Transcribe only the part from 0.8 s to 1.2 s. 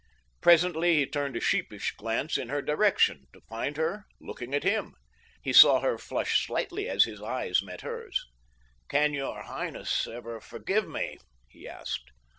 he